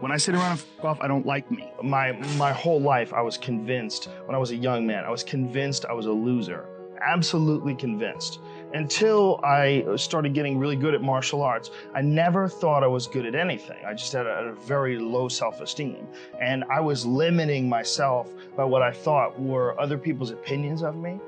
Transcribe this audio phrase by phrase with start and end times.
[0.00, 1.72] When I sit around and off, I don't like me.
[1.82, 4.08] My my whole life, I was convinced.
[4.26, 6.66] When I was a young man, I was convinced I was a loser.
[7.00, 8.38] Absolutely convinced.
[8.74, 13.26] Until I started getting really good at martial arts, I never thought I was good
[13.26, 13.84] at anything.
[13.84, 16.06] I just had a, a very low self-esteem,
[16.40, 21.18] and I was limiting myself by what I thought were other people's opinions of me.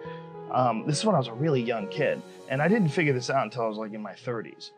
[0.52, 3.30] Um, this is when I was a really young kid, and I didn't figure this
[3.30, 4.70] out until I was like in my 30s.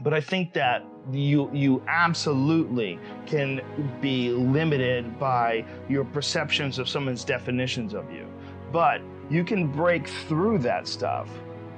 [0.00, 3.60] But I think that you you absolutely can
[4.00, 8.26] be limited by your perceptions of someone's definitions of you.
[8.72, 11.28] But you can break through that stuff.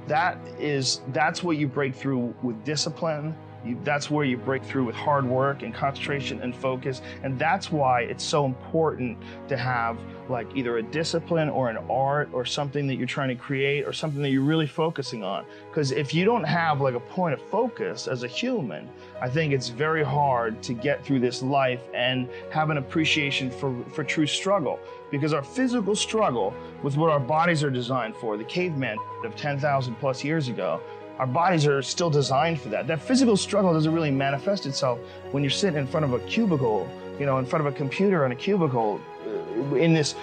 [0.07, 3.35] That is that's what you break through with discipline.
[3.65, 7.01] You, that's where you break through with hard work and concentration and focus.
[7.23, 9.97] And that's why it's so important to have
[10.29, 13.93] like either a discipline or an art or something that you're trying to create or
[13.93, 15.45] something that you're really focusing on.
[15.69, 18.89] Because if you don't have like a point of focus as a human,
[19.21, 23.75] I think it's very hard to get through this life and have an appreciation for,
[23.89, 24.79] for true struggle.
[25.11, 29.95] Because our physical struggle with what our bodies are designed for, the caveman of 10,000
[29.95, 30.81] plus years ago,
[31.19, 32.87] our bodies are still designed for that.
[32.87, 34.99] That physical struggle doesn't really manifest itself
[35.31, 38.25] when you're sitting in front of a cubicle, you know, in front of a computer
[38.25, 40.15] in a cubicle uh, in this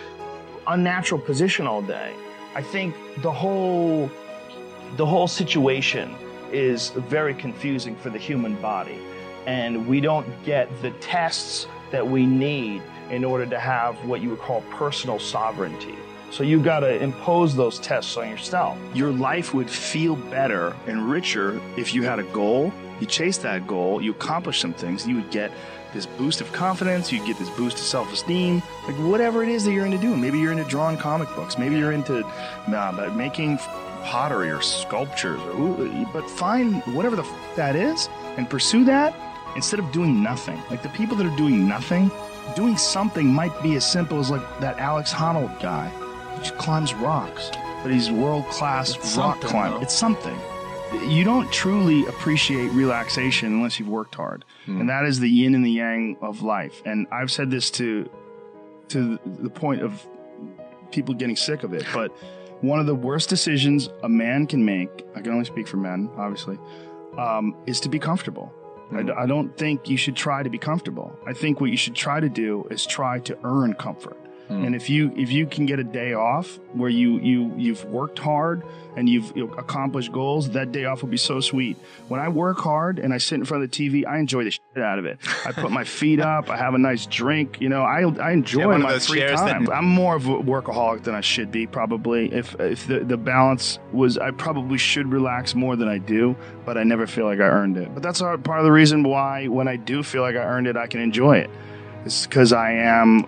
[0.67, 2.13] unnatural position all day.
[2.55, 4.11] I think the whole
[4.97, 6.15] the whole situation
[6.53, 8.99] is very confusing for the human body
[9.47, 14.31] and we don't get the tests that we need in order to have what you
[14.31, 15.97] would call personal sovereignty.
[16.33, 18.79] So you got to impose those tests on yourself.
[18.95, 22.73] Your life would feel better and richer if you had a goal.
[23.01, 25.53] You chase that goal, you accomplish some things, you would get
[25.93, 29.73] this boost of confidence, you get this boost of self-esteem, like whatever it is that
[29.73, 30.23] you're into doing.
[30.23, 32.25] Maybe you're into drawing comic books, maybe you're into
[33.15, 33.59] making
[34.05, 39.15] pottery or sculptures, or, but find whatever the f- that is and pursue that
[39.55, 40.59] instead of doing nothing.
[40.71, 42.11] Like the people that are doing nothing,
[42.57, 45.93] doing something might be as simple as like that Alex Honnold guy
[46.51, 47.51] climbs rocks,
[47.83, 49.81] but he's world class rock climber.
[49.83, 50.37] It's something.
[51.09, 54.81] You don't truly appreciate relaxation unless you've worked hard, Hmm.
[54.81, 56.83] and that is the yin and the yang of life.
[56.85, 58.09] And I've said this to
[58.89, 60.07] to the point of
[60.91, 62.11] people getting sick of it, but
[62.61, 66.11] one of the worst decisions a man can make, I can only speak for men,
[66.19, 66.59] obviously,
[67.17, 68.53] um, is to be comfortable.
[68.95, 71.19] I, d- I don't think you should try to be comfortable.
[71.27, 74.19] I think what you should try to do is try to earn comfort.
[74.53, 74.67] Mm.
[74.67, 78.19] And if you if you can get a day off where you you you've worked
[78.19, 78.63] hard
[78.97, 81.79] and you've you know, accomplished goals, that day off will be so sweet.
[82.09, 84.51] When I work hard and I sit in front of the TV, I enjoy the
[84.51, 85.19] shit out of it.
[85.47, 87.61] I put my feet up, I have a nice drink.
[87.61, 89.71] You know, I I enjoy Yeah, my free chairs that- time.
[89.71, 92.33] I'm more of a workaholic than I should be, probably.
[92.33, 96.37] If if the, the balance was, I probably should relax more than I do,
[96.67, 97.93] but I never feel like I earned it.
[97.95, 100.77] But that's part of the reason why when I do feel like I earned it,
[100.77, 101.51] I can enjoy it.
[102.05, 103.25] It's because I am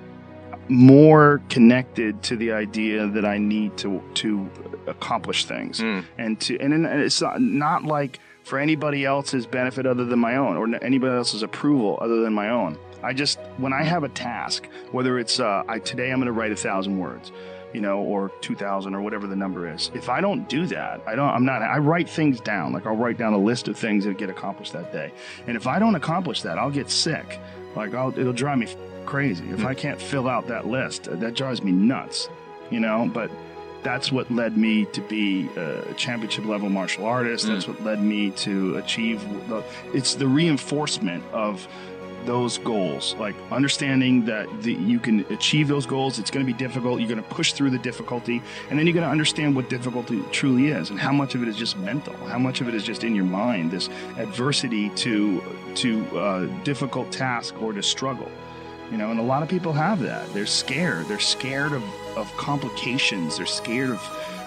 [0.69, 4.49] more connected to the idea that I need to to
[4.87, 5.81] accomplish things
[6.19, 10.37] and to and, and it's not, not like for anybody else's benefit other than my
[10.37, 12.77] own or anybody else's approval other than my own.
[13.03, 16.33] I just when I have a task, whether it's uh, I today I'm going to
[16.33, 17.33] write a thousand words,
[17.75, 19.91] you know, or two thousand or whatever the number is.
[19.95, 21.29] If I don't do that, I don't.
[21.29, 21.61] I'm not.
[21.63, 22.73] I write things down.
[22.73, 25.13] Like I'll write down a list of things that get accomplished that day.
[25.47, 27.39] And if I don't accomplish that, I'll get sick.
[27.77, 28.69] Like I'll, it'll drive me
[29.07, 31.09] crazy if I can't fill out that list.
[31.09, 32.29] uh, That drives me nuts.
[32.71, 33.31] You know, but
[33.83, 37.47] that's what led me to be a championship level martial artist.
[37.47, 39.63] That's what led me to achieve the.
[39.93, 41.69] It's the reinforcement of
[42.27, 43.15] those goals.
[43.19, 47.09] Like understanding that the, you can achieve those goals it's going to be difficult you're
[47.09, 50.69] going to push through the difficulty and then you're going to understand what difficulty truly
[50.69, 53.05] is and how much of it is just mental how much of it is just
[53.05, 55.43] in your mind this adversity to
[55.75, 58.31] to uh, difficult task or to struggle
[58.91, 60.33] you know and a lot of people have that.
[60.35, 61.07] They're scared.
[61.07, 61.83] They're scared of,
[62.17, 63.39] of complications.
[63.39, 64.01] They're scared of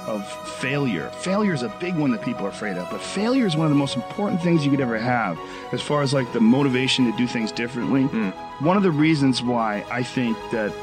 [0.07, 0.27] of
[0.59, 1.09] failure.
[1.19, 3.71] Failure is a big one that people are afraid of, but failure is one of
[3.71, 5.39] the most important things you could ever have
[5.71, 8.03] as far as like the motivation to do things differently.
[8.03, 8.29] Hmm.
[8.65, 10.73] One of the reasons why I think that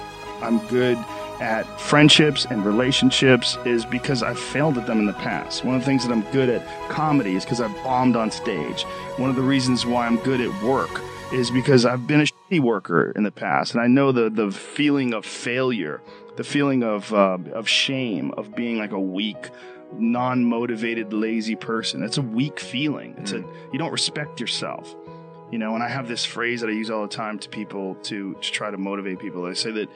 [0.43, 0.99] I'm good
[1.41, 5.65] at friendships and relationships is because I've failed at them in the past.
[5.65, 8.83] One of the things that I'm good at comedy is because I've bombed on stage.
[9.17, 11.01] One of the reasons why I'm good at work
[11.33, 14.53] is because I've been a shitty worker in the past, and I know the the
[14.53, 16.01] feeling of failure,
[16.37, 19.51] the feeling of uh, of shame, of being like a weak,
[19.93, 22.03] non-motivated, lazy person.
[22.03, 23.15] It's a weak feeling.
[23.19, 24.95] It's a you don't respect yourself.
[25.51, 27.95] You know, and I have this phrase that I use all the time to people
[27.97, 29.45] to, to try to motivate people.
[29.45, 29.89] I say that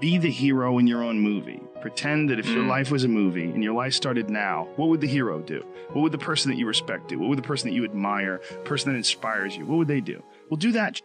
[0.00, 1.62] be the hero in your own movie.
[1.80, 5.00] Pretend that if your life was a movie and your life started now, what would
[5.00, 5.64] the hero do?
[5.88, 7.18] What would the person that you respect do?
[7.18, 10.22] What would the person that you admire, person that inspires you, what would they do?
[10.48, 11.00] Well, do that.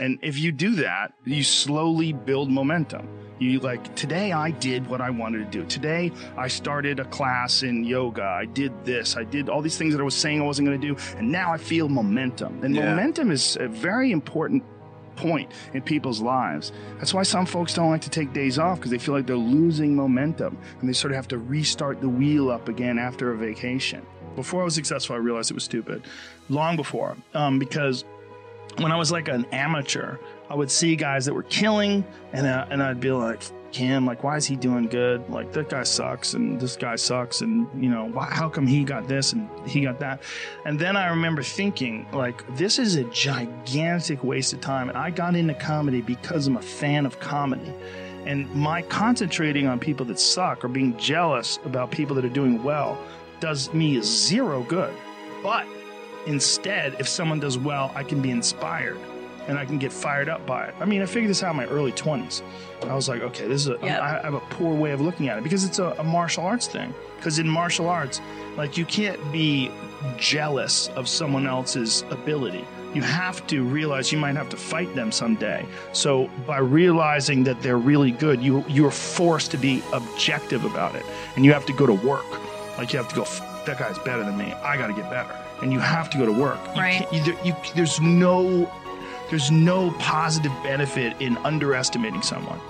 [0.00, 3.08] And if you do that, you slowly build momentum.
[3.40, 5.64] You like, today I did what I wanted to do.
[5.66, 8.22] Today I started a class in yoga.
[8.22, 9.16] I did this.
[9.16, 10.96] I did all these things that I was saying I wasn't going to do.
[11.18, 12.62] And now I feel momentum.
[12.62, 12.90] And Yeah.
[12.90, 14.62] momentum is a very important
[15.16, 16.72] point in people's lives.
[16.98, 19.36] That's why some folks don't like to take days off because they feel like they're
[19.36, 23.36] losing momentum and they sort of have to restart the wheel up again after a
[23.36, 24.04] vacation.
[24.36, 26.02] Before I was successful, I realized it was stupid.
[26.48, 28.04] Long before, um, because
[28.78, 30.18] when I was like an amateur,
[30.50, 33.42] I would see guys that were killing, and uh, and I'd be like,
[33.72, 35.28] Kim, like, why is he doing good?
[35.28, 38.84] Like that guy sucks, and this guy sucks, and you know, why, how come he
[38.84, 40.22] got this and he got that?
[40.64, 44.88] And then I remember thinking, like, this is a gigantic waste of time.
[44.88, 47.72] And I got into comedy because I'm a fan of comedy.
[48.26, 52.62] And my concentrating on people that suck or being jealous about people that are doing
[52.62, 52.98] well
[53.40, 54.94] does me zero good.
[55.42, 55.66] But
[56.26, 58.98] instead, if someone does well, I can be inspired
[59.46, 60.74] and I can get fired up by it.
[60.80, 62.40] I mean, I figured this out in my early 20s.
[62.84, 64.00] I was like, okay, this is a, Yep.
[64.00, 66.66] I have a poor way of looking at it because it's a, a martial arts
[66.66, 66.94] thing.
[67.16, 68.20] Because in martial arts,
[68.56, 69.70] like you can't be
[70.16, 72.64] jealous of someone else's ability.
[72.94, 75.66] You have to realize you might have to fight them someday.
[75.92, 81.04] So by realizing that they're really good, you you're forced to be objective about it,
[81.34, 82.24] and you have to go to work.
[82.78, 83.22] Like you have to go.
[83.22, 84.52] "F- That guy's better than me.
[84.52, 86.58] I got to get better, and you have to go to work.
[86.74, 87.12] You Right.
[87.12, 88.70] You, you, there's no
[89.30, 92.60] there's no positive benefit in underestimating someone.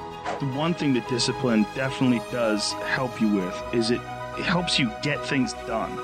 [0.40, 4.00] The one thing that discipline definitely does help you with is it,
[4.38, 5.98] it helps you get things done.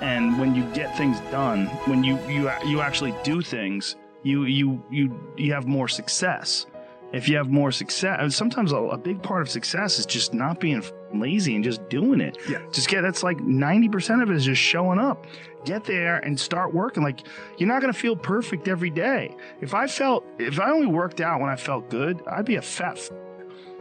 [0.00, 4.82] And when you get things done, when you you you actually do things, you you
[4.90, 6.66] you you have more success.
[7.12, 10.58] If you have more success, sometimes a, a big part of success is just not
[10.58, 10.82] being
[11.14, 12.38] lazy and just doing it.
[12.48, 12.62] Yeah.
[12.72, 15.26] Just get that's like ninety percent of it is just showing up.
[15.64, 17.02] Get there and start working.
[17.02, 17.20] Like
[17.58, 19.36] you're not gonna feel perfect every day.
[19.60, 22.62] If I felt, if I only worked out when I felt good, I'd be a
[22.62, 22.98] fat.
[22.98, 23.10] F-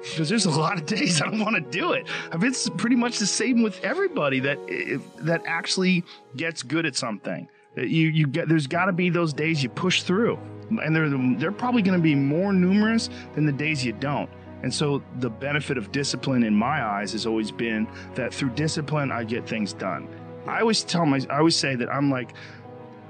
[0.01, 2.07] because there's a lot of days I don't want to do it.
[2.31, 6.04] I mean, it's pretty much the same with everybody that if, that actually
[6.36, 7.48] gets good at something.
[7.75, 10.39] That You you get there's got to be those days you push through,
[10.69, 14.30] and they're they're probably going to be more numerous than the days you don't.
[14.63, 19.11] And so the benefit of discipline in my eyes has always been that through discipline
[19.11, 20.07] I get things done.
[20.47, 22.33] I always tell my I always say that I'm like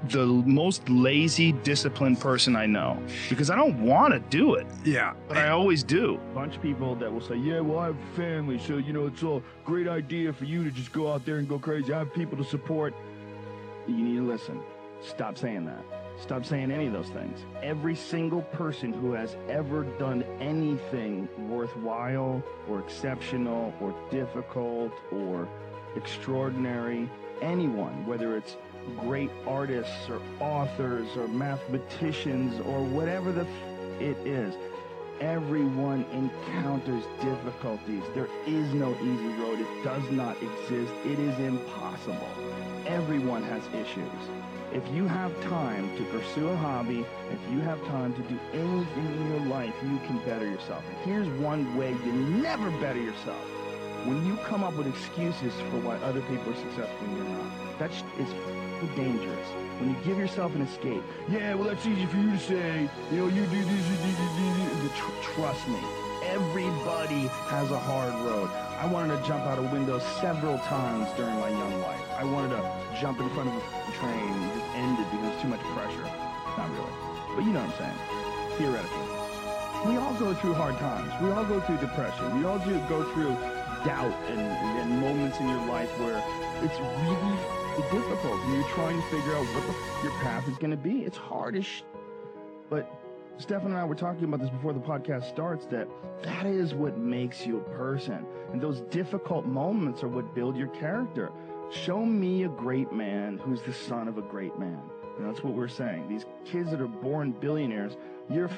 [0.08, 5.12] the most lazy disciplined person I know because I don't want to do it Yeah.
[5.28, 6.18] but I always do.
[6.32, 9.06] A bunch of people that will say, "Yeah, well, I have family, so you know
[9.06, 11.92] it's a great idea for you to just go out there and go crazy.
[11.92, 12.94] I have people to support."
[13.86, 14.58] You need to listen.
[15.02, 15.84] Stop saying that.
[16.22, 17.40] Stop saying any of those things.
[17.64, 25.48] Every single person who has ever done anything worthwhile or exceptional or difficult or
[25.96, 27.10] extraordinary,
[27.42, 28.56] anyone, whether it's
[29.00, 34.54] great artists or authors or mathematicians or whatever the f- it is,
[35.22, 38.02] everyone encounters difficulties.
[38.12, 39.60] There is no easy road.
[39.60, 40.92] It does not exist.
[41.04, 42.28] It is impossible.
[42.86, 44.22] Everyone has issues.
[44.72, 49.06] If you have time to pursue a hobby, if you have time to do anything
[49.06, 50.82] in your life, you can better yourself.
[50.88, 53.61] And here's one way you never better yourself.
[54.04, 57.78] When you come up with excuses for why other people are successful and you're not,
[57.78, 58.26] that is
[58.98, 59.46] dangerous.
[59.78, 62.90] When you give yourself an escape, yeah, well, that's easy for you to say.
[63.12, 64.98] You know, you do this, you do this, you do this.
[64.98, 65.78] Tr- trust me,
[66.26, 68.50] everybody has a hard road.
[68.82, 72.02] I wanted to jump out a window several times during my young life.
[72.18, 72.62] I wanted to
[73.00, 76.10] jump in front of a train and just end it because there's too much pressure.
[76.58, 76.90] Not really,
[77.38, 78.58] but you know what I'm saying.
[78.58, 79.22] Theoretically
[79.86, 81.10] we all go through hard times.
[81.20, 82.38] We all go through depression.
[82.38, 83.36] We all do go through
[83.84, 86.22] doubt and, and moments in your life where
[86.62, 87.36] it's really
[87.90, 90.76] difficult and you're trying to figure out what the f- your path is going to
[90.76, 91.00] be.
[91.00, 91.82] It's hard as sh-
[92.68, 92.90] but
[93.38, 95.88] Stefan and I were talking about this before the podcast starts that
[96.22, 98.24] that is what makes you a person.
[98.52, 101.30] And those difficult moments are what build your character.
[101.70, 104.80] Show me a great man who's the son of a great man.
[105.16, 106.08] And that's what we're saying.
[106.08, 107.96] These kids that are born billionaires,
[108.30, 108.50] you're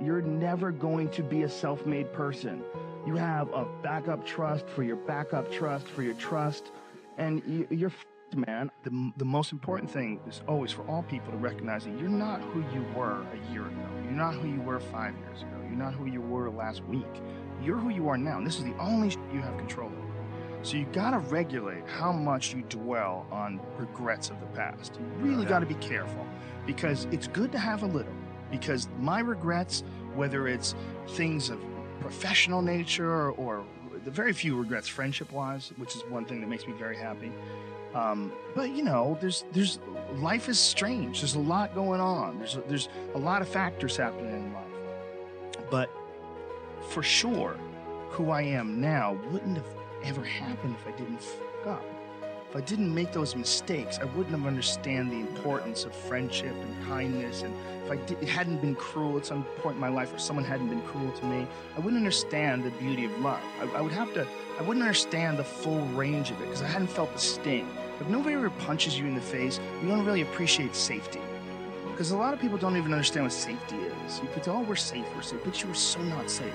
[0.00, 2.62] you're never going to be a self-made person.
[3.06, 6.70] You have a backup trust for your backup trust for your trust,
[7.18, 7.92] and you, you're
[8.36, 8.70] man.
[8.84, 12.40] The, the most important thing is always for all people to recognize that you're not
[12.40, 13.88] who you were a year ago.
[14.04, 15.56] You're not who you were five years ago.
[15.68, 17.22] You're not who you were last week.
[17.62, 18.38] You're who you are now.
[18.38, 20.12] And this is the only you have control over.
[20.62, 24.98] So you got to regulate how much you dwell on regrets of the past.
[24.98, 26.26] You really got to be careful
[26.66, 28.14] because it's good to have a little.
[28.50, 29.82] Because my regrets,
[30.14, 30.74] whether it's
[31.08, 31.58] things of
[32.02, 33.64] professional nature or
[34.04, 37.32] the very few regrets friendship wise, which is one thing that makes me very happy.
[37.94, 39.78] Um, but you know, there's there's
[40.16, 41.20] life is strange.
[41.20, 42.38] There's a lot going on.
[42.38, 44.64] There's a, there's a lot of factors happening in life.
[45.70, 45.90] But
[46.88, 47.56] for sure,
[48.08, 51.84] who I am now wouldn't have ever happened if I didn't fuck up.
[52.50, 56.86] If I didn't make those mistakes, I wouldn't have understand the importance of friendship and
[56.86, 57.42] kindness.
[57.42, 57.54] And
[57.92, 60.68] I did, it hadn't been cruel at some point in my life, or someone hadn't
[60.68, 61.46] been cruel to me,
[61.76, 63.40] I wouldn't understand the beauty of love.
[63.60, 64.26] I, I would have to.
[64.58, 67.68] I wouldn't understand the full range of it because I hadn't felt the sting.
[68.00, 71.20] If nobody ever punches you in the face, you don't really appreciate safety.
[71.90, 74.20] Because a lot of people don't even understand what safety is.
[74.20, 76.52] You could tell, oh, we're safe, we're safe, but you were so not safe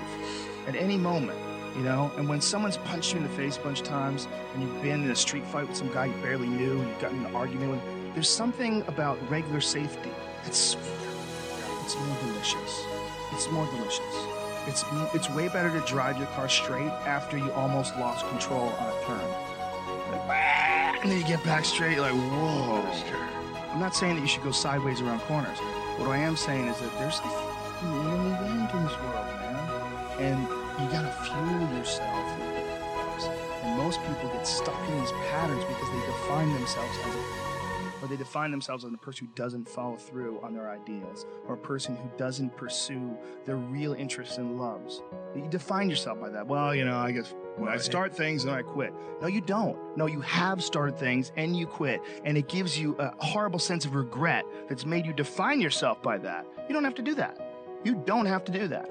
[0.66, 1.38] at any moment
[1.76, 2.10] you know?
[2.16, 5.04] And when someone's punched you in the face a bunch of times and you've been
[5.04, 7.70] in a street fight with some guy you barely knew, you've gotten in an argument
[7.70, 10.10] with, there's something about regular safety
[10.44, 10.76] that's.
[11.88, 12.84] It's more delicious.
[13.32, 14.14] It's more delicious.
[14.66, 18.88] It's, it's way better to drive your car straight after you almost lost control on
[18.88, 19.30] a turn.
[20.28, 22.84] Like, and then you get back straight, like, whoa.
[23.72, 25.56] I'm not saying that you should go sideways around corners.
[25.96, 29.56] What I am saying is that there's the in this world, man.
[30.20, 32.04] And you gotta fuel yourself.
[33.64, 37.47] And most people get stuck in these patterns because they define themselves as
[38.00, 41.54] or they define themselves as a person who doesn't follow through on their ideas, or
[41.54, 45.02] a person who doesn't pursue their real interests and loves.
[45.34, 46.46] You define yourself by that.
[46.46, 48.92] Well, you know, I guess well, I start things and I quit.
[49.20, 49.76] No, you don't.
[49.96, 52.00] No, you have started things and you quit.
[52.24, 56.18] And it gives you a horrible sense of regret that's made you define yourself by
[56.18, 56.46] that.
[56.68, 57.38] You don't have to do that.
[57.84, 58.90] You don't have to do that.